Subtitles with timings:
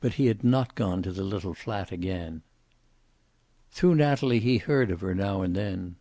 [0.00, 2.40] But he had not gone to the little fiat again.
[3.70, 5.96] Through Natalie he heard of her now and then.